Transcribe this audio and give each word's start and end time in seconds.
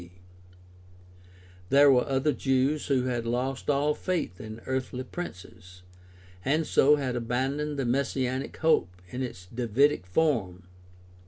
d. 0.01 0.11
There 1.69 1.91
were 1.91 2.07
other 2.07 2.31
Jews 2.33 2.87
who 2.87 3.03
had 3.03 3.27
lost 3.27 3.69
all 3.69 3.93
faith 3.93 4.41
in 4.41 4.59
earthly 4.65 5.03
princes, 5.03 5.83
and 6.43 6.65
so 6.65 6.95
had 6.95 7.15
abandoned 7.15 7.77
the 7.77 7.85
messianic 7.85 8.57
hope 8.57 8.89
in 9.09 9.21
its 9.21 9.45
Davidic 9.45 10.07
form. 10.07 10.63